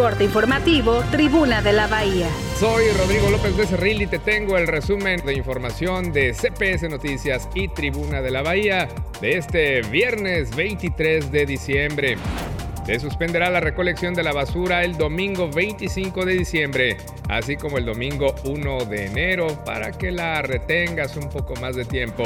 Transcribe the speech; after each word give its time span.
Corte 0.00 0.24
informativo, 0.24 1.04
Tribuna 1.10 1.60
de 1.60 1.74
la 1.74 1.86
Bahía. 1.86 2.26
Soy 2.58 2.84
Rodrigo 2.96 3.28
López 3.28 3.54
de 3.58 3.66
Cerril 3.66 4.00
y 4.00 4.06
te 4.06 4.18
tengo 4.18 4.56
el 4.56 4.66
resumen 4.66 5.20
de 5.26 5.34
información 5.34 6.10
de 6.10 6.32
CPS 6.32 6.88
Noticias 6.88 7.50
y 7.54 7.68
Tribuna 7.68 8.22
de 8.22 8.30
la 8.30 8.40
Bahía 8.40 8.88
de 9.20 9.36
este 9.36 9.82
viernes 9.82 10.56
23 10.56 11.30
de 11.30 11.44
diciembre. 11.44 12.16
Se 12.86 12.98
suspenderá 12.98 13.50
la 13.50 13.60
recolección 13.60 14.14
de 14.14 14.22
la 14.22 14.32
basura 14.32 14.84
el 14.84 14.96
domingo 14.96 15.50
25 15.50 16.24
de 16.24 16.32
diciembre, 16.32 16.96
así 17.28 17.56
como 17.56 17.76
el 17.76 17.84
domingo 17.84 18.34
1 18.44 18.86
de 18.86 19.04
enero, 19.04 19.48
para 19.66 19.92
que 19.92 20.12
la 20.12 20.40
retengas 20.40 21.18
un 21.18 21.28
poco 21.28 21.56
más 21.56 21.76
de 21.76 21.84
tiempo. 21.84 22.24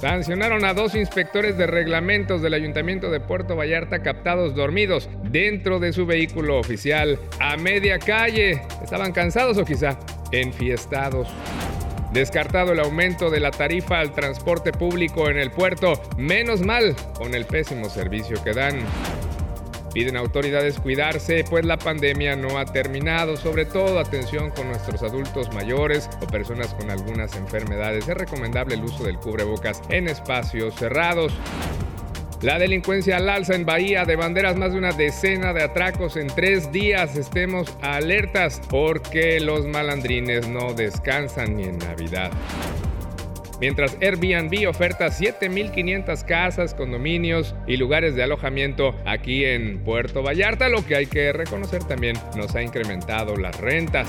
Sancionaron 0.00 0.64
a 0.64 0.72
dos 0.72 0.94
inspectores 0.94 1.58
de 1.58 1.66
reglamentos 1.66 2.40
del 2.40 2.54
Ayuntamiento 2.54 3.10
de 3.10 3.20
Puerto 3.20 3.54
Vallarta 3.54 4.02
captados 4.02 4.54
dormidos 4.54 5.10
dentro 5.24 5.78
de 5.78 5.92
su 5.92 6.06
vehículo 6.06 6.58
oficial 6.58 7.18
a 7.38 7.58
media 7.58 7.98
calle. 7.98 8.62
Estaban 8.82 9.12
cansados 9.12 9.58
o 9.58 9.64
quizá 9.66 9.98
enfiestados. 10.32 11.28
Descartado 12.14 12.72
el 12.72 12.80
aumento 12.80 13.28
de 13.28 13.40
la 13.40 13.50
tarifa 13.50 14.00
al 14.00 14.14
transporte 14.14 14.72
público 14.72 15.28
en 15.28 15.36
el 15.36 15.50
puerto, 15.50 15.92
menos 16.16 16.62
mal 16.62 16.96
con 17.14 17.34
el 17.34 17.44
pésimo 17.44 17.90
servicio 17.90 18.42
que 18.42 18.54
dan. 18.54 18.78
Piden 19.92 20.16
autoridades 20.16 20.78
cuidarse, 20.78 21.44
pues 21.50 21.64
la 21.64 21.76
pandemia 21.76 22.36
no 22.36 22.58
ha 22.58 22.64
terminado, 22.64 23.36
sobre 23.36 23.64
todo 23.64 23.98
atención 23.98 24.50
con 24.50 24.68
nuestros 24.68 25.02
adultos 25.02 25.52
mayores 25.52 26.08
o 26.22 26.26
personas 26.26 26.74
con 26.74 26.90
algunas 26.90 27.34
enfermedades. 27.34 28.08
Es 28.08 28.16
recomendable 28.16 28.76
el 28.76 28.84
uso 28.84 29.02
del 29.02 29.18
cubrebocas 29.18 29.82
en 29.88 30.08
espacios 30.08 30.74
cerrados. 30.76 31.32
La 32.42 32.58
delincuencia 32.58 33.18
al 33.18 33.28
alza 33.28 33.54
en 33.54 33.66
Bahía 33.66 34.04
de 34.04 34.16
Banderas, 34.16 34.56
más 34.56 34.72
de 34.72 34.78
una 34.78 34.92
decena 34.92 35.52
de 35.52 35.62
atracos 35.62 36.16
en 36.16 36.28
tres 36.28 36.72
días. 36.72 37.16
Estemos 37.16 37.76
alertas 37.82 38.62
porque 38.70 39.40
los 39.40 39.66
malandrines 39.66 40.48
no 40.48 40.72
descansan 40.72 41.56
ni 41.56 41.64
en 41.64 41.78
Navidad. 41.78 42.30
Mientras 43.60 43.98
Airbnb 44.00 44.68
oferta 44.68 45.08
7.500 45.08 46.24
casas, 46.24 46.74
condominios 46.74 47.54
y 47.66 47.76
lugares 47.76 48.14
de 48.14 48.22
alojamiento 48.22 48.94
aquí 49.04 49.44
en 49.44 49.84
Puerto 49.84 50.22
Vallarta, 50.22 50.70
lo 50.70 50.84
que 50.86 50.96
hay 50.96 51.06
que 51.06 51.32
reconocer 51.32 51.84
también 51.84 52.16
nos 52.36 52.54
ha 52.54 52.62
incrementado 52.62 53.36
las 53.36 53.60
rentas. 53.60 54.08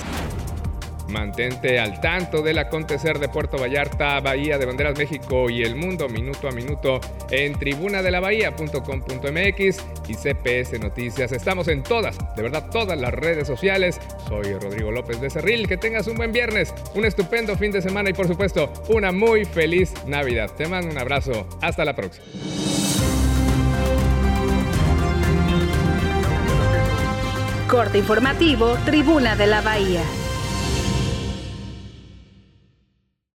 Mantente 1.11 1.79
al 1.79 1.99
tanto 1.99 2.41
del 2.41 2.57
acontecer 2.57 3.19
de 3.19 3.27
Puerto 3.27 3.57
Vallarta, 3.57 4.21
Bahía 4.21 4.57
de 4.57 4.65
Banderas 4.65 4.97
México 4.97 5.49
y 5.49 5.63
el 5.63 5.75
mundo 5.75 6.07
minuto 6.07 6.47
a 6.47 6.51
minuto 6.51 7.01
en 7.29 7.59
tribunadelabahía.com.mx 7.59 9.77
y 10.07 10.13
CPS 10.13 10.79
Noticias. 10.79 11.33
Estamos 11.33 11.67
en 11.67 11.83
todas, 11.83 12.17
de 12.35 12.41
verdad, 12.41 12.69
todas 12.71 12.97
las 12.97 13.13
redes 13.13 13.45
sociales. 13.47 13.99
Soy 14.27 14.53
Rodrigo 14.53 14.91
López 14.91 15.19
de 15.19 15.29
Cerril. 15.29 15.67
Que 15.67 15.75
tengas 15.77 16.07
un 16.07 16.15
buen 16.15 16.31
viernes, 16.31 16.73
un 16.95 17.03
estupendo 17.05 17.57
fin 17.57 17.71
de 17.71 17.81
semana 17.81 18.09
y 18.09 18.13
por 18.13 18.27
supuesto 18.27 18.71
una 18.87 19.11
muy 19.11 19.43
feliz 19.45 19.93
Navidad. 20.07 20.51
Te 20.55 20.67
mando 20.67 20.89
un 20.89 20.97
abrazo. 20.97 21.47
Hasta 21.61 21.83
la 21.83 21.93
próxima. 21.95 22.25
Corte 27.67 27.97
informativo, 27.99 28.77
Tribuna 28.85 29.37
de 29.37 29.47
la 29.47 29.61
Bahía. 29.61 30.03